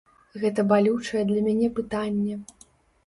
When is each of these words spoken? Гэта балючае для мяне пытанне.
Гэта 0.43 0.63
балючае 0.71 1.23
для 1.33 1.41
мяне 1.49 1.67
пытанне. 1.81 2.43